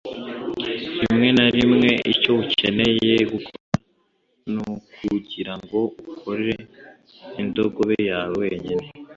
Rimwe 1.03 1.29
na 1.37 1.45
rimwe, 1.55 1.89
icyo 2.11 2.31
ukeneye 2.41 3.11
gukora 3.31 3.57
nukugirango 4.53 5.79
ukore 6.11 6.51
indogobe 7.41 7.97
yawe 8.09 8.31
wenyine 8.41 8.85